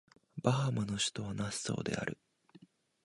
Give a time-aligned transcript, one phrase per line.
[0.41, 2.17] バハマの首都はナッソーである